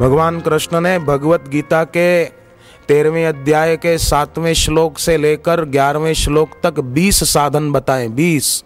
भगवान 0.00 0.40
कृष्ण 0.40 0.80
ने 0.80 0.98
भगवत 0.98 1.44
गीता 1.48 1.82
के 1.86 2.24
तेरहवें 2.88 3.24
अध्याय 3.26 3.76
के 3.76 3.96
सातवें 3.98 4.52
श्लोक 4.54 4.98
से 4.98 5.16
लेकर 5.16 5.64
ग्यारहवें 5.64 6.12
श्लोक 6.14 6.50
तक 6.62 6.80
बीस 6.80 7.22
साधन 7.24 7.70
बताए, 7.72 8.08
बीस 8.08 8.64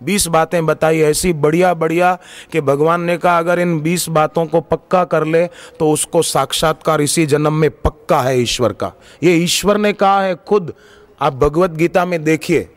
बीस 0.00 0.26
बातें 0.26 0.64
बताई। 0.66 1.00
ऐसी 1.00 1.32
बढ़िया 1.32 1.72
बढ़िया 1.74 2.14
कि 2.52 2.60
भगवान 2.60 3.02
ने 3.02 3.16
कहा, 3.16 3.38
अगर 3.38 3.58
इन 3.58 3.78
बीस 3.80 4.08
बातों 4.08 4.46
को 4.46 4.60
पक्का 4.60 5.04
कर 5.04 5.24
ले 5.24 5.46
तो 5.78 5.90
उसको 5.90 6.22
साक्षात्कार 6.24 7.00
इसी 7.00 7.26
जन्म 7.26 7.52
में 7.52 7.70
पक्का 7.70 8.20
है 8.20 8.38
ईश्वर 8.40 8.72
का। 8.72 8.92
ये 9.22 9.34
ईश्वर 9.34 9.78
ने 9.78 9.92
कहा 9.92 10.22
है, 10.22 10.34
खुद 10.48 10.72
आप 11.20 11.34
भगवत 11.34 11.70
गीता 11.70 12.04
में 12.04 12.22
देखिए। 12.24 12.68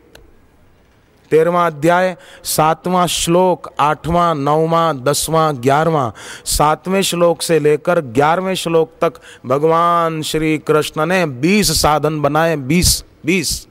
तेरहवा 1.35 1.67
अध्याय, 1.67 2.17
सातवां 2.43 3.07
श्लोक, 3.07 3.73
आठवां, 3.79 4.37
नौवां, 4.37 5.03
दसवां, 5.03 5.55
ग्यारहवां। 5.63 6.11
सातवें 6.45 7.01
श्लोक 7.01 7.41
से 7.41 7.59
लेकर 7.59 7.99
ग्यारहवें 8.01 8.55
श्लोक 8.55 8.91
तक 9.01 9.13
भगवान 9.45 10.21
श्री 10.21 10.57
कृष्ण 10.57 11.05
ने 11.05 11.25
बीस 11.25 11.81
साधन 11.81 12.21
बनाए, 12.21 12.55
बीस 12.55 13.03
बीस 13.25 13.67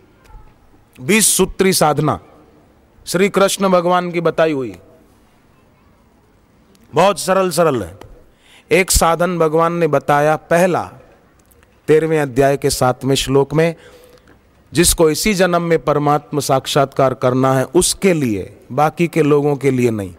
बीस 1.00 1.36
सूत्री 1.36 1.72
साधना। 1.72 2.20
श्री 3.06 3.28
कृष्ण 3.28 3.68
भगवान 3.68 4.10
की 4.10 4.20
बताई 4.20 4.52
हुई। 4.52 4.76
बहुत 6.94 7.20
सरल 7.20 7.50
सरल 7.50 7.82
है। 7.82 7.98
एक 8.70 8.90
साधन 8.90 9.38
भगवान 9.38 9.72
ने 9.72 9.86
बताया, 9.86 10.36
पहला 10.36 10.90
तेरहवें 11.88 12.20
अध्याय 12.20 12.56
के 12.56 12.70
सातवें 12.70 13.14
श्लोक 13.14 13.54
में 13.54 13.74
जिसको 14.74 15.10
इसी 15.10 15.34
जन्म 15.34 15.62
में 15.62 15.84
परमात्मा 15.84 16.40
साक्षात्कार 16.40 17.14
करना 17.14 17.52
है, 17.52 17.64
उसके 17.64 18.12
लिए, 18.12 18.56
बाकी 18.72 19.08
के 19.08 19.22
लोगों 19.22 19.56
के 19.56 19.70
लिए 19.70 19.90
नहीं। 19.90 20.14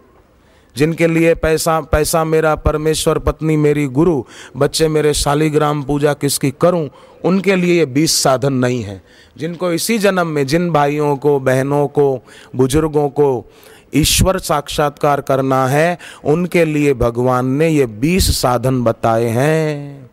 जिनके 0.78 1.08
लिए 1.08 1.34
पैसा 1.34 1.82
पैसा 1.82 2.24
मेरा, 2.24 2.56
परमेश्वर, 2.56 3.18
पत्नी 3.18 3.58
मेरी, 3.58 3.88
गुरु, 3.88 4.24
बच्चे 4.58 4.88
मेरे, 4.88 5.14
शालीग्राम 5.14 5.84
पूजा 5.84 6.14
किसकी 6.14 6.54
करूँ, 6.62 6.90
उनके 7.26 7.56
लिए 7.56 7.80
ये 7.80 7.86
बीस 7.86 8.24
साधन 8.24 8.54
नहीं 8.54 8.84
है। 8.84 9.04
जिनको 9.38 9.72
इसी 9.72 9.98
जन्म 9.98 10.28
में, 10.28 10.48
जिन 10.48 10.72
भाइयों 10.72 11.18
को, 11.18 11.40
बहनों 11.40 11.88
को, 11.88 12.22
बुज़ुर्गों 12.56 13.10
को 13.10 13.52
ईश्वर 13.96 14.40
साक्षात्कार 14.40 15.22
करना 15.22 15.68
है, 15.68 15.98
उनके 16.26 16.66
लिए 16.66 16.94
भगवान 16.94 17.46
ने 17.46 17.70
ये 17.70 17.86
बीस 17.86 18.42
साधन 18.42 18.84
बताए 18.84 19.26
हैं। 19.26 20.12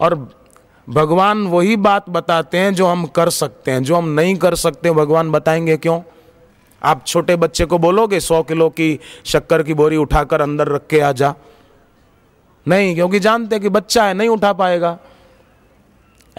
और 0.00 0.39
भगवान 0.88 1.46
वही 1.46 1.76
बात 1.76 2.10
बताते 2.10 2.58
हैं 2.58 2.74
जो 2.74 2.86
हम 2.86 3.06
कर 3.06 3.30
सकते 3.30 3.70
हैं। 3.70 3.84
जो 3.84 3.96
हम 3.96 4.08
नहीं 4.08 4.36
कर 4.36 4.54
सकते 4.54 4.90
भगवान 4.90 5.32
बताएँगे 5.32 5.76
क्यों? 5.76 6.00
आप 6.82 7.04
छोटे 7.06 7.36
बच्चे 7.36 7.64
को 7.64 7.78
बोलोगे, 7.78 8.20
सौ 8.20 8.42
किलो 8.42 8.68
की 8.68 9.00
शक्कर 9.24 9.62
की 9.62 9.74
बोरी 9.74 9.96
उठाकर 9.96 10.40
अंदर 10.40 10.68
रख 10.68 10.86
के 10.86 11.00
आ 11.00 11.12
जा। 11.12 11.34
नहीं, 12.68 12.94
क्योंकि 12.94 13.20
जानते 13.20 13.54
हैं 13.54 13.62
कि 13.62 13.68
बच्चा 13.68 14.04
है, 14.04 14.14
नहीं 14.14 14.28
उठा 14.28 14.52
पाएगा। 14.52 14.98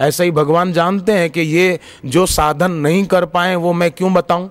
ऐसे 0.00 0.24
ही 0.24 0.30
भगवान 0.30 0.72
जानते 0.72 1.12
हैं 1.12 1.30
कि 1.30 1.40
ये 1.40 1.80
जो 2.06 2.26
साधन 2.26 2.72
नहीं 2.72 3.04
कर 3.04 3.26
पाए, 3.26 3.54
वो 3.54 3.72
मैं 3.72 3.90
क्यों 3.90 4.14
बताऊँ? 4.14 4.50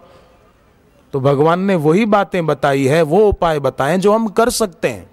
तो 1.14 1.20
भगवान 1.20 1.60
ने 1.60 1.76
वही 1.76 2.06
बातें 2.06 2.46
बताई 2.46 2.86
है, 2.86 3.02
वो 3.02 3.20
उपाय 3.20 3.60
बताए 3.60 3.98
जो 3.98 4.14
हम 4.14 4.28
कर 4.28 4.50
सकते 4.50 4.88
हैं। 4.88 5.11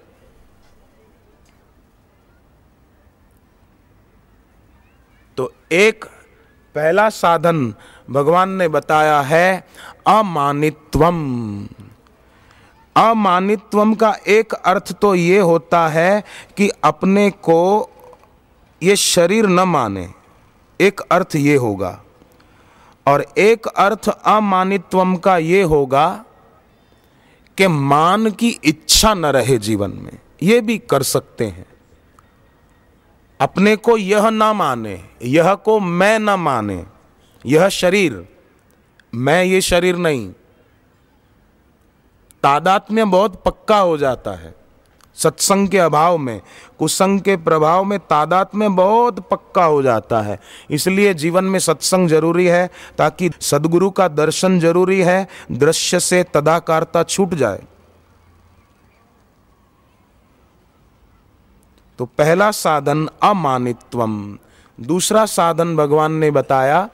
तो 5.38 5.52
एक 5.72 6.04
पहला 6.74 7.08
साधन 7.08 7.74
भगवान 8.10 8.50
ने 8.50 8.68
बताया 8.68 9.20
है, 9.20 9.68
अमानित्वम। 10.06 11.64
अमानित्वम 12.96 13.94
का 13.94 14.16
एक 14.28 14.52
अर्थ 14.52 14.92
तो 14.92 15.14
ये 15.14 15.38
होता 15.38 15.88
है 15.88 16.24
कि 16.56 16.70
अपने 16.84 17.30
को 17.30 17.90
ये 18.82 18.96
शरीर 18.96 19.46
न 19.46 19.60
माने। 19.60 20.08
एक 20.80 21.00
अर्थ 21.00 21.36
ये 21.36 21.56
होगा। 21.56 22.02
और 23.06 23.26
एक 23.38 23.66
अर्थ 23.66 24.08
अमानित्वम 24.08 25.16
का 25.16 25.38
ये 25.38 25.62
होगा 25.62 26.24
कि 27.56 27.66
मान 27.66 28.30
की 28.30 28.60
इच्छा 28.64 29.14
न 29.14 29.26
रहे 29.26 29.58
जीवन 29.58 29.90
में। 29.90 30.18
ये 30.42 30.60
भी 30.60 30.78
कर 30.78 31.02
सकते 31.02 31.46
हैं। 31.46 31.66
अपने 33.40 33.74
को 33.76 33.96
यह 33.96 34.28
ना 34.30 34.52
माने, 34.52 35.00
यह 35.22 35.54
को 35.54 35.78
मैं 35.80 36.18
न 36.18 36.30
माने, 36.30 36.84
यह 37.44 37.68
शरीर, 37.68 38.26
मैं 39.12 39.42
ये 39.44 39.60
शरीर 39.60 39.96
नहीं। 39.96 40.30
तादात्म्य 42.42 43.04
बहुत 43.04 43.42
पक्का 43.44 43.78
हो 43.78 43.96
जाता 43.98 44.32
है, 44.32 44.54
सत्संग 45.18 45.68
के 45.68 45.78
अभाव 45.78 46.18
में, 46.18 46.40
कुसंग 46.78 47.20
के 47.20 47.36
प्रभाव 47.36 47.84
में 47.84 47.98
तादात 48.00 48.54
में 48.54 48.74
बहुत 48.76 49.18
पक्का 49.30 49.64
हो 49.64 49.82
जाता 49.82 50.20
है। 50.20 50.38
इसलिए 50.70 51.14
जीवन 51.14 51.44
में 51.44 51.58
सत्संग 51.58 52.08
ज़रूरी 52.08 52.46
है, 52.46 52.68
ताकि 52.98 53.30
सदगुरु 53.40 53.90
का 53.90 54.08
दर्शन 54.08 54.60
ज़रूरी 54.60 55.00
है, 55.00 55.26
दृश्य 55.52 56.00
से 56.00 56.22
तदाकारता 56.24 57.02
छूट 57.02 57.34
जाए। 57.34 57.62
तो 61.99 62.05
पहला 62.17 62.49
साधन 62.53 63.07
अमानित्वम 63.23 64.15
दूसरा 64.77 65.25
साधन 65.27 65.75
भगवान 65.75 66.11
ने 66.13 66.31
बताया 66.31 66.89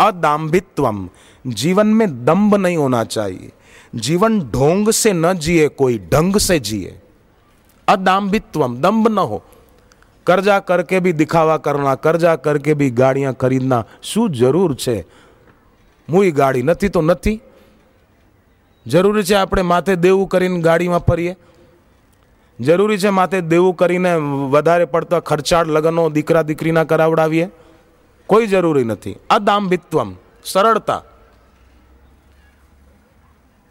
अदाम्भित्वम 0.00 1.08
जीवन 1.44 1.86
में 1.94 2.24
दम्भ 2.24 2.54
नहीं 2.56 2.76
होना 2.76 3.02
चाहिए 3.06 3.52
जीवन 3.94 4.40
ढोंग 4.50 4.90
से 4.92 5.12
न 5.12 5.32
जिए 5.38 5.68
कोई 5.74 5.98
ढंग 6.12 6.36
से 6.38 6.58
जिए 6.60 6.98
अदाम्भित्वम 7.88 8.76
दम्भ 8.76 9.08
न 9.08 9.18
हो 9.24 9.42
कर्जा 10.26 10.58
करके 10.60 11.00
भी 11.00 11.12
दिखावा 11.12 11.56
करना 11.56 11.94
कर्जा 12.00 12.34
करके 12.38 12.74
भी 12.74 12.90
गाड़ियां 12.92 13.32
खरीदना 13.34 13.84
शू 14.02 14.28
जरूर 14.34 14.74
છે 14.76 14.96
મુઈ 16.08 16.30
ગાડી 16.30 16.62
નથી 16.62 16.88
તો 16.88 17.02
નથી 17.02 17.40
જરૂરી 18.86 19.22
છે 19.22 19.34
આપણે 19.34 19.62
માથે 19.62 19.96
દેવું 19.96 20.28
કરીને 20.28 20.60
ગાડીમાં 20.60 20.98
ફરીએ 21.00 21.36
જરૂરી 22.58 22.98
છે 22.98 23.10
માથે 23.10 23.38
દેવું 23.44 23.74
કરીને 23.74 24.12
વધારે 24.48 24.86
પડતા 24.86 25.22
ખર્ચાળ 25.22 25.66
લગ્નો 25.68 26.04
દીકરા 26.10 26.44
દીકરીના 26.44 26.84
કરાવડાવીએ 26.86 27.48
કોઈ 28.28 28.46
જરૂરી 28.46 28.86
નથી 28.86 29.16
અદામ્ભિત્વમ 29.30 30.14
સરળતા 30.44 31.02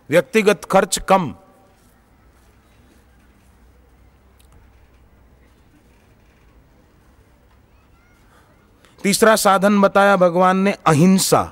વ્યક્તિગત 0.09 0.68
ખર્ચ 0.68 1.00
કમ 1.02 1.26
तीसरा 9.02 9.36
साधन 9.38 9.81
बताया 9.81 10.16
भगवान 10.18 10.58
ने 10.58 10.72
अहिंसा 10.88 11.44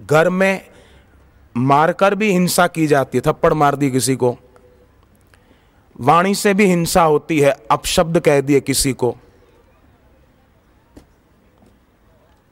घर 0.00 0.28
में 0.30 0.60
मारकर 1.54 2.14
भी 2.14 2.30
हिंसा 2.32 2.66
की 2.68 2.86
जाती 2.86 3.18
है 3.18 3.22
थप्पड़ 3.26 3.52
मार 3.54 3.76
दी 3.76 3.90
किसी 3.90 4.16
को 4.16 4.36
वाणी 5.99 6.35
से 6.35 6.53
भी 6.53 6.65
हिंसा 6.65 7.03
होती 7.03 7.39
है 7.39 7.55
अपशब्द 7.71 8.19
कह 8.19 8.41
दिए 8.41 8.59
किसी 8.59 8.93
को। 8.93 9.15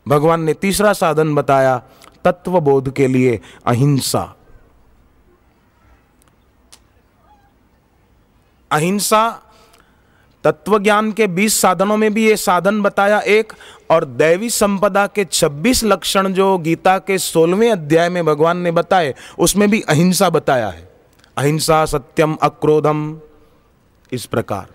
भगवान 0.08 0.42
ने 0.42 0.54
तीसरा 0.54 0.94
साधन 0.94 1.36
बताया 1.36 1.78
तत्व 2.24 2.60
बोध 2.60 2.94
के 2.94 3.08
लिए 3.08 3.40
अहिंसा। 3.66 4.36
अहिंसा 8.72 9.42
तत्व 10.44 10.80
ज्ञान 10.80 11.12
के 11.12 11.28
20 11.28 11.62
साधनों 11.62 11.98
में 11.98 12.14
भी 12.14 12.28
ये 12.28 12.38
साधन 12.38 12.82
बताया 12.82 13.20
एक, 13.20 13.54
और 13.92 14.06
दैवी 14.06 14.50
संपदा 14.50 15.08
के 15.08 15.26
26 15.26 15.84
लक्षण 15.84 16.34
जो 16.34 16.58
गीता 16.58 16.98
के 16.98 17.18
16वें 17.18 17.72
अध्याय 17.72 18.10
में 18.10 18.26
भगवान 18.26 18.58
ने 18.58 18.72
बताए, 18.72 19.16
उसमें 19.40 19.70
भी 19.70 19.82
अहिंसा 19.82 20.30
बताया 20.30 20.70
है। 20.70 20.92
अहिंसा 21.38 21.86
सत्यम 21.86 22.36
अक्रोधम। 22.36 23.22
इस 24.12 24.26
प्रकार। 24.26 24.68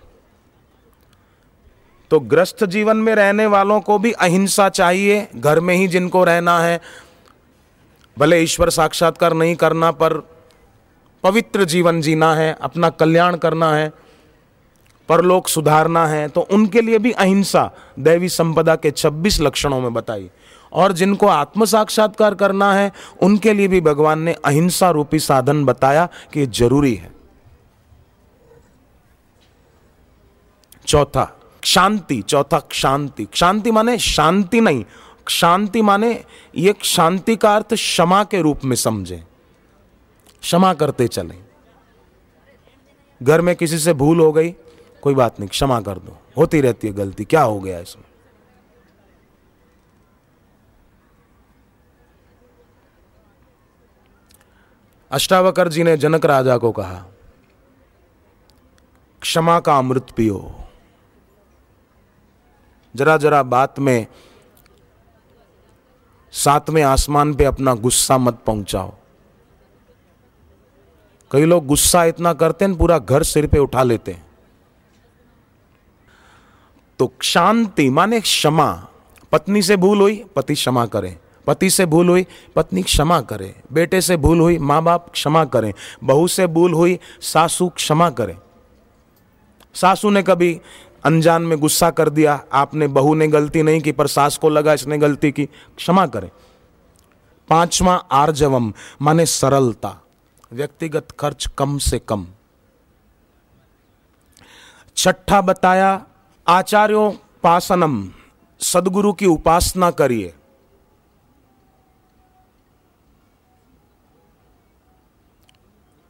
तो 2.11 2.21
ग्रस्त 2.21 2.65
जीवन 2.65 2.97
में 2.97 3.15
रहने 3.15 3.47
वालों 3.47 3.81
को 3.81 3.99
भी 3.99 4.13
अहिंसा 4.13 4.69
चाहिए, 4.69 5.29
घर 5.37 5.61
में 5.61 5.75
ही 5.75 5.89
जिनको 5.89 6.25
रहना 6.25 6.59
है। 6.61 6.81
भले 8.17 8.41
ईश्वर 8.41 8.71
साक्षात्कार 8.71 9.33
नहीं 9.33 9.55
करना, 9.57 9.91
पर 9.91 10.19
पवित्र 11.25 11.65
जीवन 11.65 12.01
जीना 12.01 12.35
है, 12.35 12.57
अपना 12.63 12.91
कल्याण 12.91 13.37
करना 13.37 13.73
है, 13.75 13.93
परलोक 15.09 15.49
सुधारना 15.49 16.07
है 16.07 16.29
तो 16.29 16.41
उनके 16.41 16.81
लिए 16.81 16.99
भी 16.99 17.11
अहिंसा 17.13 17.71
दैवी 17.99 18.29
संपदा 18.29 18.77
के 18.77 18.91
26 18.91 19.41
लक्षणों 19.41 19.81
में 19.81 19.93
बताई। 19.95 20.31
और 20.73 20.93
जिनको 20.93 21.27
आत्म 21.27 21.65
साक्षात्कार 21.65 22.35
करना 22.35 22.73
है, 22.75 22.93
उनके 23.23 23.53
लिए 23.53 23.69
भी 23.69 23.81
भगवान 23.81 24.21
ने 24.21 24.33
अहिंसा 24.45 24.91
रूपी 24.91 25.19
साधन 25.19 25.65
बताया 25.65 26.09
कि 26.33 26.47
ज़रूरी 26.47 26.95
है। 26.95 27.22
चौथा 30.93 31.41
शांति 31.65 32.23
चौथा 32.23 32.61
शांति 32.73 33.27
शांति 33.35 33.71
माने 33.71 33.99
शांति 33.99 34.61
नहीं 34.61 34.85
शांति 35.29 35.83
माने 35.83 36.25
ये 36.57 36.75
शांति 36.83 37.37
का 37.37 37.55
अर्थ 37.57 37.75
क्षमा 37.75 38.25
के 38.25 38.41
रूप 38.41 38.65
में 38.65 38.77
समझे। 38.77 39.17
क्षमा 40.41 40.75
करते 40.75 41.09
चले। 41.09 41.35
घर 43.23 43.41
में 43.41 43.57
किसी 43.57 43.79
से 43.79 43.93
भूल 43.93 44.21
हो 44.21 44.33
गई, 44.33 44.51
कोई 45.03 45.15
बात 45.15 45.41
नहीं, 45.41 45.49
क्षमा 45.49 45.81
कर 45.81 45.99
दो। 45.99 46.19
होती 46.37 46.61
रहती 46.61 46.87
है 46.87 46.95
गलती, 46.95 47.25
क्या 47.25 47.43
हो 47.43 47.61
गया 47.61 47.79
इसमें? 47.79 48.05
अष्टावकर 55.11 55.69
जी 55.69 55.83
ने 55.83 55.97
जनक 55.97 56.27
राजा 56.27 56.57
को 56.57 56.73
कहा, 56.73 57.05
क्षमा 59.23 59.61
का 59.61 59.79
अमृत 59.79 60.11
पियो। 60.17 60.55
जरा 62.97 63.17
जरा 63.17 63.43
बात 63.43 63.79
में 63.79 64.07
सातवें 66.33 66.83
आसमान 66.83 67.35
पे 67.35 67.45
अपना 67.45 67.75
गुस्सा 67.75 68.19
मत 68.19 68.39
पहुंचाओ। 68.47 68.93
कई 71.31 71.45
लोग 71.45 71.67
गुस्सा 71.67 72.05
इतना 72.05 72.33
करते 72.33 72.65
हैं, 72.65 72.75
पूरा 72.75 72.99
घर 72.99 73.23
सिर 73.23 73.47
पे 73.47 73.59
उठा 73.59 73.83
लेते 73.83 74.13
हैं। 74.13 74.27
तो 76.99 77.13
शांति, 77.23 77.91
माने 77.91 78.21
क्षमा। 78.21 78.87
पत्नी 79.33 79.63
से 79.63 79.77
भूल 79.77 80.01
हुई, 80.01 80.25
पति 80.37 80.55
क्षमा 80.55 80.87
करें। 80.87 81.19
पति 81.47 81.71
से 81.71 81.87
भूल 81.87 82.09
हुई, 82.09 82.27
पत्नी 82.57 82.83
क्षमा 82.83 83.21
करे। 83.21 83.55
बेटे 83.73 84.01
से 84.01 84.17
भूल 84.17 84.41
हुई 84.41 84.59
माँ 84.59 84.83
बाप 84.83 85.11
क्षमा 85.13 85.45
करें। 85.45 85.73
बहू 86.05 86.29
से 86.29 86.47
भूल 86.47 86.73
हुई, 86.73 86.99
सासू 87.21 87.69
क्षमा 87.69 88.11
करें। 88.11 88.39
सासू 89.75 90.11
ने 90.11 90.23
कभी 90.23 90.61
अनजान 91.05 91.43
में 91.43 91.59
गुस्सा 91.59 91.91
कर 91.91 92.09
दिया। 92.09 92.45
आपने 92.53 92.89
बहू 92.89 93.15
ने 93.15 93.29
गलती 93.29 93.63
नहीं 93.63 93.81
की, 93.81 93.93
पर 93.93 94.07
सास 94.07 94.37
को 94.37 94.49
लगा 94.49 94.73
इसने 94.73 94.99
गलती 94.99 95.33
की। 95.33 95.47
क्षमा 95.77 96.07
करें। 96.07 96.31
पांचवा 97.49 97.95
आर्जवम, 97.95 98.73
माने 99.03 99.27
सरलता। 99.27 99.97
व्यक्तिगत 100.53 101.09
खर्च 101.21 101.49
कम 101.59 101.79
से 101.79 101.99
कम। 101.99 102.27
छठा 104.97 105.41
बताया, 105.41 106.07
आचार्यों 106.49 107.13
पासनम 107.43 108.11
सदगुरु 108.61 109.13
की 109.13 109.27
उपासना 109.27 109.91
करिए। 109.91 110.35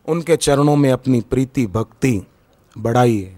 उनके 0.09 0.37
चरणों 0.37 0.77
में 0.77 0.93
अपनी 0.93 1.21
प्रीति 1.21 1.67
भक्ति 1.67 2.27
बढ़ाइए। 2.79 3.37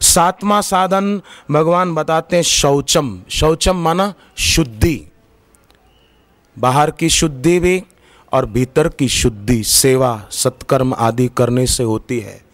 सातवां 0.00 0.62
साधन 0.62 1.22
भगवान 1.50 1.94
बताते 1.94 2.36
हैं 2.36 2.42
शौचम। 2.42 3.22
शौचम 3.30 3.76
माना 3.76 4.14
शुद्धि। 4.38 5.12
बाहर 6.58 6.90
की 6.90 7.08
शुद्धि 7.08 7.60
भी 7.60 7.84
और 8.32 8.46
भीतर 8.46 8.88
की 8.88 9.08
शुद्धि, 9.08 9.64
सेवा, 9.64 10.26
सत्कर्म 10.30 10.94
आदि 10.94 11.28
करने 11.28 11.66
से 11.66 11.82
होती 11.82 12.20
है। 12.20 12.44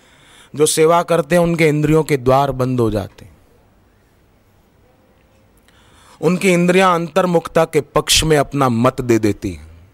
जो 0.54 0.66
सेवा 0.66 1.02
करते 1.02 1.34
हैं, 1.34 1.42
उनके 1.42 1.68
इंद्रियों 1.68 2.02
के 2.02 2.16
द्वार 2.16 2.52
बंद 2.52 2.80
हो 2.80 2.90
जाते 2.90 3.24
उनकी 6.20 6.52
इंद्रियाँ 6.52 6.94
अंतर्मुखता 6.94 7.64
के 7.64 7.80
पक्ष 7.80 8.24
में 8.24 8.36
अपना 8.36 8.68
मत 8.68 9.00
दे 9.00 9.18
देती 9.18 9.52
हैं। 9.52 9.90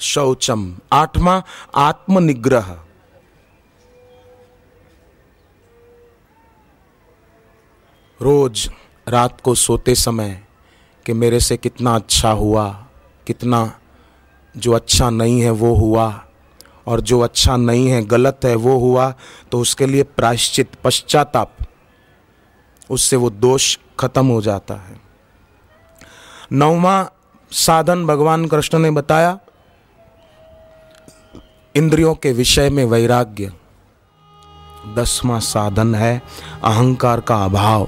शौचम। 0.00 0.78
आठवां 0.92 1.40
आत्मनिग्रह। 1.74 2.83
रोज 8.20 8.68
रात 9.06 9.40
को 9.40 9.54
सोते 9.54 9.94
समय 9.94 10.40
कि 11.06 11.12
मेरे 11.12 11.40
से 11.40 11.56
कितना 11.56 11.94
अच्छा 11.94 12.30
हुआ, 12.30 12.68
कितना 13.26 13.72
जो 14.54 14.72
अच्छा 14.72 15.08
नहीं 15.10 15.40
है 15.40 15.50
वो 15.50 15.74
हुआ 15.74 16.24
और 16.86 17.00
जो 17.00 17.20
अच्छा 17.20 17.56
नहीं 17.56 17.88
है, 17.88 18.04
गलत 18.04 18.40
है 18.44 18.54
वो 18.54 18.78
हुआ 18.78 19.12
तो 19.52 19.60
उसके 19.60 19.86
लिए 19.86 20.02
प्रायश्चित 20.02 20.74
पश्चाताप, 20.84 21.56
उससे 22.90 23.16
वो 23.16 23.30
दोष 23.30 23.76
खत्म 23.98 24.26
हो 24.26 24.40
जाता 24.42 24.74
है। 24.74 25.00
नौवा 26.52 27.10
साधन 27.52 28.06
भगवान 28.06 28.46
कृष्ण 28.46 28.78
ने 28.78 28.90
बताया, 28.90 29.38
इंद्रियों 31.74 32.14
के 32.14 32.32
विषय 32.32 32.70
में 32.70 32.84
वैराग्य। 32.84 33.52
दसवां 34.96 35.40
साधन 35.40 35.94
है 35.94 36.22
अहंकार 36.64 37.20
का 37.20 37.36
अभाव, 37.44 37.86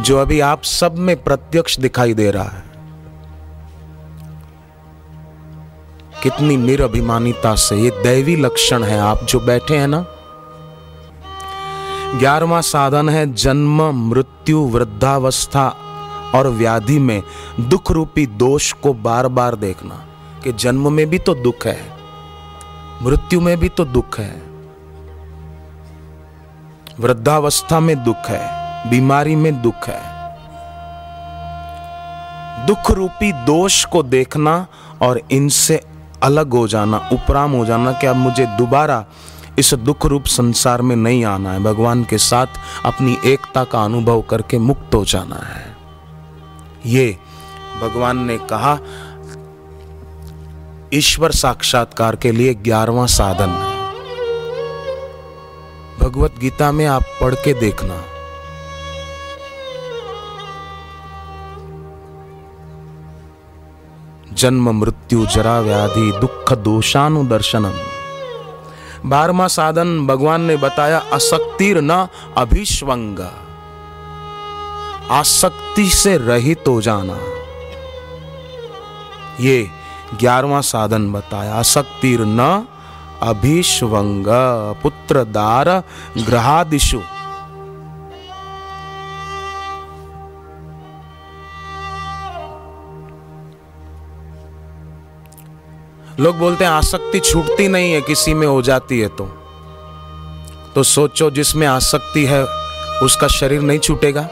जो 0.00 0.18
अभी 0.18 0.40
आप 0.40 0.62
सब 0.62 0.98
में 0.98 1.16
प्रत्यक्ष 1.24 1.78
दिखाई 1.78 2.14
दे 2.14 2.30
रहा 2.30 2.44
है। 2.44 2.70
कितनी 6.22 6.56
निरभिमानिता 6.56 7.54
से 7.56 7.76
ये 7.76 7.90
दैवी 8.02 8.36
लक्षण 8.36 8.82
है 8.82 8.98
आप 9.00 9.24
जो 9.24 9.40
बैठे 9.40 9.76
हैं 9.76 9.88
ना। 9.88 10.04
ग्यारहवा 12.14 12.60
साधन 12.60 13.08
है 13.08 13.32
जन्म, 13.34 13.82
मृत्यु, 14.08 14.58
वृद्धावस्था 14.66 15.68
और 16.34 16.48
व्याधि 16.48 16.98
में 16.98 17.22
दुख 17.60 17.90
रूपी 17.90 18.26
दोष 18.26 18.72
को 18.72 18.92
बार 18.94 19.28
बार 19.28 19.56
देखना, 19.56 19.94
कि 20.44 20.52
जन्म 20.52 20.92
में 20.92 21.08
भी 21.10 21.18
तो 21.18 21.34
दुख 21.34 21.66
है, 21.66 21.80
मृत्यु 23.02 23.40
में 23.40 23.56
भी 23.60 23.68
तो 23.68 23.84
दुख 23.86 24.18
है। 24.18 24.51
वृद्धावस्था 27.00 27.80
में 27.80 28.04
दुख 28.04 28.28
है, 28.28 28.90
बीमारी 28.90 29.36
में 29.36 29.62
दुख 29.62 29.88
है। 29.88 30.00
दुख 32.66 32.90
रूपी 32.90 33.32
दोष 33.32 33.84
को 33.84 34.02
देखना 34.02 34.66
और 35.02 35.20
इनसे 35.30 35.80
अलग 36.22 36.52
हो 36.52 36.68
जाना, 36.68 37.08
उपराम 37.12 37.52
हो 37.52 37.64
जाना 37.64 37.92
कि 37.92 38.06
अब 38.06 38.16
मुझे 38.16 38.46
दोबारा 38.46 39.04
इस 39.58 39.74
दुख 39.74 40.06
रूप 40.06 40.24
संसार 40.24 40.82
में 40.82 40.96
नहीं 40.96 41.24
आना 41.24 41.52
है। 41.52 41.62
भगवान 41.62 42.04
के 42.04 42.18
साथ 42.18 42.46
अपनी 42.84 43.18
एकता 43.24 43.64
का 43.64 43.82
अनुभव 43.84 44.20
करके 44.20 44.58
मुक्त 44.58 44.94
हो 44.94 45.04
जाना 45.04 45.36
है। 45.36 45.76
ये 46.86 47.18
भगवान 47.82 48.18
ने 48.18 48.38
कहा, 48.38 48.78
ईश्वर 50.94 51.30
साक्षात्कार 51.30 52.16
के 52.16 52.32
लिए 52.32 52.54
ग्यारहवा 52.54 53.06
साधन 53.06 53.50
है। 53.50 53.71
भगवत 56.02 56.34
गीता 56.38 56.72
में 56.72 56.86
आप 56.86 57.02
पढ़ 57.20 57.34
के 57.34 57.54
देखना। 57.54 58.04
जन्म, 64.32 64.80
मृत्यु, 64.80 65.26
जरा 65.26 65.60
व्याधि, 65.60 66.12
दुख, 66.12 66.52
दोषानुदर्शनम। 66.52 67.74
बारहवा 69.06 69.46
साधन, 69.46 70.06
भगवान 70.06 70.40
ने 70.40 70.56
बताया 70.56 70.98
असक्तिर 70.98 71.80
न 71.80 72.08
अभिष्वंग। 72.36 73.18
आसक्ति 75.10 75.90
से 75.90 76.16
रहित 76.16 76.64
हो 76.68 76.82
जाना। 76.82 77.18
ये 79.40 79.70
ग्यारहवा 80.14 80.60
साधन 80.60 81.12
बताया 81.12 81.54
असक्तिर 81.54 82.20
न 82.20 82.66
अभिष्वंग 83.22 84.24
पुत्र 84.82 85.24
दार 85.24 85.82
ग्रहादिशु 86.18 87.00
लोग 96.20 96.38
बोलते 96.38 96.64
हैं, 96.64 96.70
आसक्ति 96.70 97.20
छूटती 97.20 97.68
नहीं 97.68 97.92
है, 97.92 98.00
किसी 98.00 98.34
में 98.34 98.46
हो 98.46 98.62
जाती 98.62 99.00
है 99.00 99.08
तो। 99.08 99.24
तो 100.74 100.82
सोचो, 100.82 101.30
जिसमें 101.30 101.66
आसक्ति 101.66 102.24
है, 102.26 102.44
उसका 103.02 103.28
शरीर 103.28 103.60
नहीं 103.60 103.78
छूटेगा। 103.78 104.28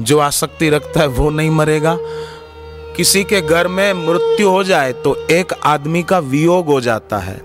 जो 0.00 0.18
आसक्ति 0.18 0.70
रखता 0.70 1.00
है, 1.00 1.06
वो 1.06 1.30
नहीं 1.30 1.50
मरेगा। 1.50 1.98
किसी 2.98 3.24
के 3.24 3.40
घर 3.40 3.68
में 3.68 3.92
मृत्यु 3.92 4.50
हो 4.50 4.64
जाए 4.64 4.92
तो 4.92 5.26
एक 5.30 5.52
आदमी 5.64 6.02
का 6.02 6.18
वियोग 6.18 6.66
हो 6.66 6.80
जाता 6.80 7.18
है। 7.18 7.40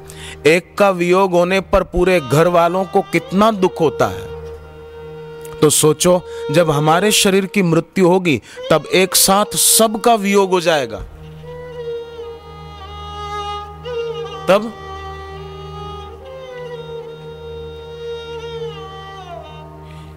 एक 0.48 0.76
का 0.78 0.90
वियोग 0.90 1.32
होने 1.32 1.62
पर 1.62 1.84
पूरे 1.84 2.20
घर 2.20 2.48
वालों 2.48 2.86
को 2.86 3.02
कितना 3.02 3.52
दुख 3.52 3.82
होता 3.82 4.08
है। 4.08 4.26
तो 5.60 5.70
सोचो, 5.70 6.22
जब 6.52 6.72
हमारे 6.72 7.12
शरीर 7.12 7.46
की 7.46 7.62
मृत्यु 7.64 8.08
होगी, 8.08 8.42
तब 8.72 8.86
एक 8.94 9.16
साथ 9.16 9.46
सबका 9.46 10.16
वियोग 10.16 10.50
हो 10.50 10.62
जाएगा। 10.62 11.00
तब? 14.50 14.74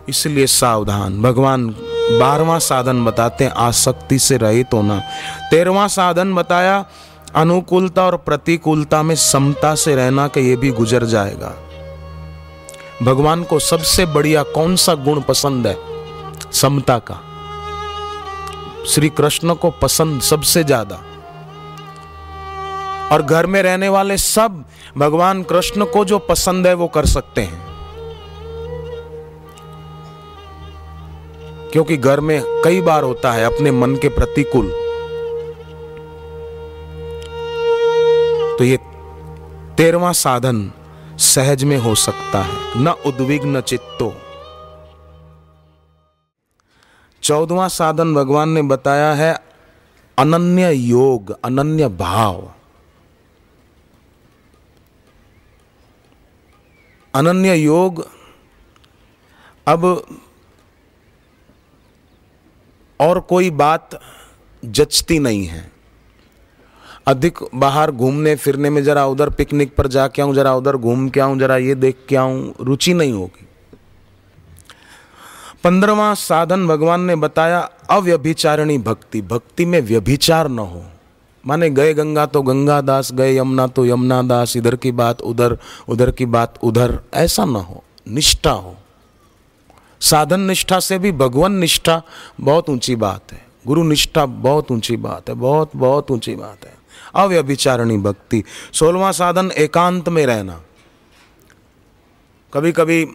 इसलिए 0.09 0.47
सावधान, 0.47 1.23
भगवान 1.23 1.77
बारहवां 2.11 2.59
साधन 2.59 3.05
बताते 3.05 3.45
हैं 3.45 3.53
आसक्ति 3.53 4.19
से 4.19 4.37
रहित 4.37 4.75
होना। 4.75 5.03
तेरहवां 5.51 5.89
साधन 5.89 6.35
बताया, 6.35 6.85
अनुकूलता 7.35 8.05
और 8.07 8.17
प्रतिकूलता 8.17 9.03
में 9.03 9.15
समता 9.15 9.75
से 9.75 9.97
रहना 9.97 10.29
कि 10.29 10.41
ये 10.41 10.57
भी 10.57 10.71
गुजर 10.71 11.05
जाएगा। 11.05 11.55
भगवान 13.03 13.43
को 13.43 13.59
सबसे 13.59 14.07
बढ़िया 14.07 14.43
कौन 14.43 14.77
सा 14.77 14.95
गुण 14.95 15.21
पसंद 15.21 15.67
है? 15.67 15.77
समता 16.53 16.99
का। 16.99 17.21
श्री 18.87 19.09
कृष्ण 19.09 19.55
को 19.55 19.71
पसंद 19.71 20.23
सबसे 20.23 20.65
ज़्यादा। 20.65 21.01
और 23.13 23.23
घर 23.23 23.47
में 23.47 23.63
रहने 23.63 23.89
वाले 23.89 24.17
सब, 24.17 24.65
भगवान 24.99 25.43
कृष्ण 25.43 25.85
को 25.85 26.05
जो 26.05 26.19
पसंद 26.19 26.67
है 26.67 26.75
वो 26.75 26.89
कर 26.89 27.07
सकते 27.07 27.41
हैं। 27.41 27.66
क्योंकि 31.73 31.97
घर 31.97 32.21
में 32.21 32.63
कई 32.65 32.81
बार 32.81 33.03
होता 33.03 33.33
है 33.33 33.45
अपने 33.45 33.71
मन 33.71 33.97
के 33.97 34.09
प्रतिकूल। 34.09 34.71
तो 38.59 38.65
ये 38.65 38.77
तेरवा 39.77 40.13
साधन 40.13 40.73
सहज 41.19 41.65
में 41.65 41.77
हो 41.77 41.95
सकता 41.95 42.43
है, 42.43 42.83
न 42.83 42.89
उद्विग्न 43.07 43.61
चित्तो। 43.61 44.15
चौदवा 47.23 47.69
साधन 47.69 48.15
भगवान 48.15 48.49
ने 48.49 48.63
बताया 48.63 49.13
है, 49.13 49.43
अनन्य 50.19 50.73
योग, 50.73 51.39
अनन्य 51.45 51.89
भाव। 51.89 52.53
अनन्य 57.15 57.55
योग, 57.55 58.07
अब 59.67 60.07
और 63.01 63.21
कोई 63.21 63.51
बात 63.51 64.01
जचती 64.65 65.19
नहीं 65.19 65.47
है। 65.47 65.73
अधिक 67.07 67.39
बाहर 67.55 67.91
घूमने 67.91 68.37
फिरने 68.37 68.71
में 68.71 68.85
जरा 68.85 69.07
उधर 69.07 69.31
पिकनिक 69.31 69.75
पर 69.77 69.87
जाके 69.87 70.23
आऊँ, 70.23 70.35
जरा 70.35 70.55
उधर 70.55 70.77
घूम 70.77 71.09
के 71.09 71.21
आऊँ, 71.21 71.39
जरा 71.39 71.57
ये 71.57 71.75
देख 71.75 71.97
के 72.09 72.17
आऊँ, 72.17 72.55
रुचि 72.61 72.95
नहीं 72.95 73.13
होगी। 73.13 73.47
पंद्रवा 75.65 76.15
साधन 76.15 76.67
भगवान 76.67 77.01
ने 77.01 77.17
बताया, 77.17 77.71
अव्यभिचारिणी 77.91 78.79
भक्ति। 78.79 79.23
भक्ति 79.23 79.65
में 79.65 79.81
व्यभिचार 79.81 80.49
न 80.49 80.59
हो। 80.59 80.85
माने 81.47 81.71
गए 81.71 81.95
गंगा 81.95 82.27
तो 82.27 82.43
गंगा 82.43 82.81
दास, 82.81 83.13
गए 83.13 83.37
यमुना 83.37 83.67
तो 83.67 83.87
यमुना 83.87 84.23
दास, 84.23 84.57
इधर 84.57 84.77
की 84.77 84.93
बात 84.93 85.21
उधर 85.21 85.59
उधर 85.89 86.11
की 86.11 86.27
बात 86.27 86.59
उधर, 86.63 86.99
ऐसा 87.15 87.45
न 87.45 87.57
हो, 87.57 87.85
निष्ठा 88.09 88.51
हो। 88.51 88.77
साधन 90.01 90.41
निष्ठा 90.41 90.81
से 90.81 90.99
भी 90.99 91.13
भगवान 91.13 91.53
निष्ठा 91.53 92.03
बहुत 92.41 92.71
ऊँची 92.71 92.97
बात 92.97 93.33
है। 93.33 93.47
गुरु 93.67 93.83
निष्ठा 93.83 94.27
बहुत 94.27 94.73
ऊँची 94.73 94.97
बात 94.97 95.29
है, 95.29 95.35
बहुत 95.35 95.71
बहुत 95.77 96.11
ऊँची 96.11 96.35
बात 96.35 96.65
है। 96.65 96.75
अव्यभिचारणी 97.15 97.99
भक्ति, 97.99 98.45
सोलवा 98.73 99.13
साधन 99.13 99.51
एकांत 99.51 100.09
में 100.09 100.27
रहना। 100.27 100.63
कभी 102.53 102.73
कभी 102.73 103.07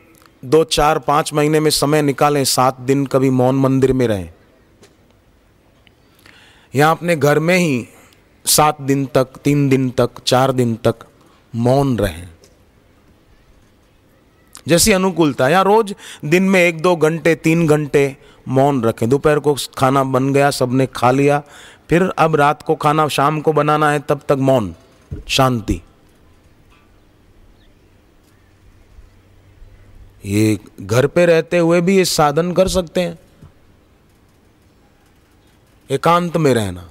दो, 0.46 0.64
चार, 0.64 1.00
पाँच 1.00 1.34
महीने 1.34 1.60
में 1.60 1.72
समय 1.72 2.02
निकालें, 2.02 2.44
सात 2.44 2.80
दिन 2.80 3.06
कभी 3.06 3.30
मौन 3.30 3.56
मंदिर 3.56 3.94
में 3.94 4.08
रहें। 4.08 4.30
या 6.76 6.92
अपने 6.92 7.16
घर 7.16 7.40
में 7.40 7.58
ही 7.58 7.88
सात 8.46 8.82
दिन 8.82 9.06
तक, 9.06 9.28
तीन 9.44 9.70
दिन 9.70 9.90
तक, 9.90 10.10
चार 10.28 10.52
दिन 10.52 10.76
तक 10.76 10.96
मौन 11.56 11.98
रहें। 11.98 12.30
जैसी 14.68 14.92
अनुकूलता 14.92 15.50
या 15.50 15.62
रोज 15.62 15.96
दिन 16.26 16.44
में 16.44 16.64
एक, 16.64 16.82
दो 16.82 16.96
घंटे, 16.96 17.36
तीन 17.36 17.68
घंटे 17.68 18.18
मौन 18.48 18.84
रखें। 18.84 19.10
दोपहर 19.10 19.40
को 19.40 19.58
खाना 19.78 20.04
बन 20.04 20.34
गया, 20.34 20.52
सबने 20.52 20.86
खा 20.86 21.12
लिया, 21.12 21.44
फिर 21.90 22.04
अब 22.18 22.36
रात 22.36 22.62
को 22.62 22.76
खाना, 22.76 23.08
शाम 23.08 23.42
को 23.42 23.54
बनाना 23.54 23.92
है, 23.92 24.00
तब 24.00 24.22
तक 24.30 24.38
मौन, 24.40 24.76
शांति। 25.28 25.82
ये 30.26 30.60
घर 30.82 31.08
पे 31.08 31.26
रहते 31.26 31.58
हुए 31.58 31.82
भी 31.82 31.98
ये 31.98 32.06
साधन 32.06 32.52
कर 32.52 32.68
सकते 32.68 33.02
हैं। 33.02 33.20
एकांत 35.92 36.38
में 36.38 36.54
रहना। 36.54 36.88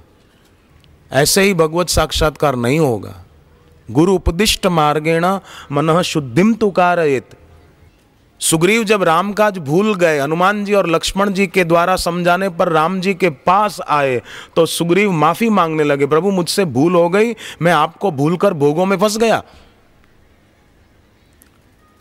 ऐसे 1.11 1.41
ही 1.41 1.53
भगवत 1.53 1.89
साक्षात्कार 1.89 2.55
नहीं 2.55 2.79
होगा। 2.79 3.25
गुरु 3.91 4.15
उपदिष्ट 4.15 4.67
मार्गेण 4.67 5.25
मन 5.71 6.01
शुद्धिम 6.01 6.53
तुकारयत 6.53 7.29
सुग्रीव 8.41 8.83
जब 8.83 9.03
राम 9.03 9.31
काज 9.33 9.57
भूल 9.57 9.93
गए, 9.95 10.19
हनुमान 10.19 10.63
जी 10.65 10.73
और 10.73 10.87
लक्ष्मण 10.89 11.31
जी 11.31 11.45
के 11.47 11.63
द्वारा 11.63 11.95
समझाने 11.95 12.49
पर 12.49 12.69
राम 12.69 12.99
जी 13.01 13.13
के 13.13 13.29
पास 13.29 13.79
आए 13.81 14.21
तो 14.55 14.65
सुग्रीव 14.65 15.11
माफ़ी 15.11 15.49
मांगने 15.49 15.83
लगे, 15.83 16.05
प्रभु, 16.05 16.31
मुझसे 16.31 16.65
भूल 16.67 16.95
हो 16.95 17.07
गई, 17.09 17.35
मैं 17.61 17.71
आपको 17.71 18.11
भूलकर 18.11 18.53
भोगों 18.53 18.85
में 18.85 18.97
फंस 18.97 19.17
गया। 19.17 19.41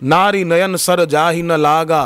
नारी 0.02 0.44
नयन 0.44 0.76
सर 0.76 1.04
जा 1.04 1.30
न 1.32 1.60
लागा, 1.60 2.02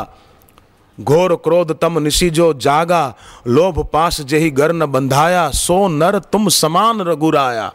घोर 0.98 1.34
क्रोध 1.36 1.78
तम 1.80 1.98
निशी 1.98 2.30
जो 2.30 2.52
जागा, 2.54 3.14
लोभ 3.46 3.78
पास 3.92 4.20
जही 4.20 4.50
गर 4.50 4.72
न 4.72 4.86
बंधाया, 4.86 5.48
सो 5.50 5.86
नर 5.88 6.18
तुम 6.18 6.48
समान 6.48 7.00
रघुराया। 7.00 7.72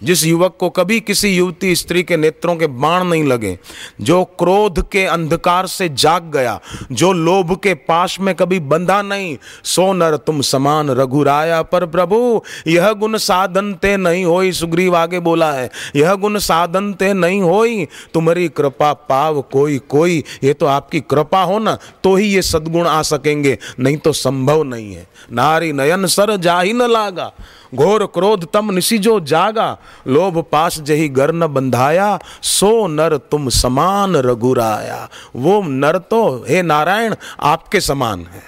जिस 0.00 0.24
युवक 0.24 0.56
को 0.60 0.68
कभी 0.70 0.98
किसी 1.00 1.28
युवती 1.28 1.74
स्त्री 1.76 2.02
के 2.02 2.16
नेत्रों 2.16 2.56
के 2.56 2.66
बाण 2.66 3.04
नहीं 3.04 3.24
लगे, 3.24 3.58
जो 4.00 4.22
क्रोध 4.38 4.82
के 4.90 5.04
अंधकार 5.06 5.66
से 5.66 5.88
जाग 5.88 6.30
गया, 6.32 6.58
जो 6.92 7.12
लोभ 7.12 7.54
के 7.56 7.74
पाश 7.74 8.18
में 8.20 8.34
कभी 8.34 8.60
बंधा 8.62 9.00
नहीं 9.02 9.36
सो 9.64 9.92
नर 9.92 10.16
तुम 10.16 10.40
समान 10.42 10.90
रघुराया 10.90 11.62
पर 11.64 11.86
प्रभु, 11.86 12.40
यह 12.66 12.92
गुण 12.92 13.16
साधन 13.18 13.72
ते 13.72 13.96
नहीं 13.96 14.24
होई, 14.24 14.52
सुग्रीव 14.52 14.96
आगे 14.96 15.20
बोला 15.20 15.52
है, 15.52 15.70
यह 15.96 16.14
गुण 16.14 16.38
साधन 16.40 16.92
ते 16.92 17.12
नहीं 17.14 17.40
होई, 17.42 17.86
तुम्हारी 18.14 18.48
कृपा 18.48 18.92
पाव 19.08 19.40
कोई 19.42 19.78
कोई, 19.88 20.22
ये 20.44 20.52
तो 20.52 20.66
आपकी 20.66 21.00
कृपा 21.00 21.42
हो 21.42 21.58
ना 21.58 21.78
तो 22.04 22.14
ही 22.16 22.26
ये 22.26 22.42
सदगुण 22.42 22.86
आ 22.86 23.00
सकेंगे, 23.04 23.58
नहीं 23.80 23.96
तो 23.96 24.12
संभव 24.14 24.62
नहीं 24.64 24.94
है। 24.94 25.06
नारी 25.32 25.72
नयन 25.72 26.06
सर 26.06 26.36
जा 26.36 26.60
ही 26.60 26.72
न 26.72 26.82
लागा, 26.82 27.32
घोर 27.74 28.04
क्रोध 28.06 28.46
तम 28.52 28.72
निशिजो 28.72 29.18
जागा 29.22 29.76
लोभ 30.06 30.38
पास 30.52 30.78
जही 30.80 31.08
गर 31.08 31.32
न 31.32 31.46
बंधाया, 31.46 32.18
सो 32.42 32.86
नर 32.86 33.16
तुम 33.30 33.48
समान 33.48 34.16
रघुराया। 34.16 35.08
वो 35.36 35.60
नर 35.62 35.98
तो 36.00 36.44
हे 36.48 36.62
नारायण, 36.62 37.14
आपके 37.40 37.80
समान 37.80 38.24
है। 38.24 38.42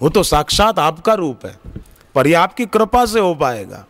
वो 0.00 0.08
तो 0.08 0.22
साक्षात 0.22 0.78
आपका 0.78 1.14
रूप 1.14 1.46
है, 1.46 1.58
पर 2.14 2.26
ये 2.26 2.34
आपकी 2.34 2.66
कृपा 2.66 3.04
से 3.06 3.20
हो 3.20 3.34
पाएगा। 3.34 3.84